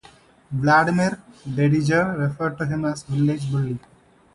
[0.51, 3.77] Vladimir Dedijer referred to him as village bully.